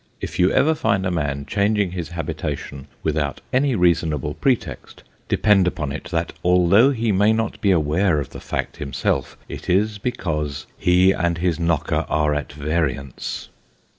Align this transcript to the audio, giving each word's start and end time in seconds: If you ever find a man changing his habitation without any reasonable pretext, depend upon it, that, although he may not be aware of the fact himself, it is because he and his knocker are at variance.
If 0.19 0.39
you 0.39 0.51
ever 0.51 0.73
find 0.73 1.05
a 1.05 1.11
man 1.11 1.45
changing 1.45 1.91
his 1.91 2.09
habitation 2.09 2.87
without 3.03 3.39
any 3.53 3.75
reasonable 3.75 4.33
pretext, 4.33 5.03
depend 5.29 5.67
upon 5.67 5.91
it, 5.91 6.05
that, 6.05 6.33
although 6.43 6.89
he 6.89 7.11
may 7.11 7.33
not 7.33 7.61
be 7.61 7.69
aware 7.69 8.19
of 8.19 8.31
the 8.31 8.39
fact 8.39 8.77
himself, 8.77 9.37
it 9.47 9.69
is 9.69 9.99
because 9.99 10.65
he 10.75 11.11
and 11.11 11.37
his 11.37 11.59
knocker 11.59 12.07
are 12.09 12.33
at 12.33 12.51
variance. 12.51 13.49